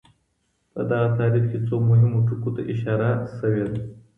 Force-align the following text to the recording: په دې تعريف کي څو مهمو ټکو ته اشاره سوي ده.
په 0.73 0.81
دې 0.89 1.01
تعريف 1.17 1.45
کي 1.51 1.59
څو 1.67 1.75
مهمو 1.89 2.25
ټکو 2.27 2.49
ته 2.55 2.61
اشاره 2.73 3.09
سوي 3.37 3.63
ده. 3.71 3.79